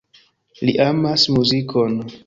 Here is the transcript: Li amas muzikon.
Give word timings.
Li 0.69 0.73
amas 0.87 1.29
muzikon. 1.37 1.99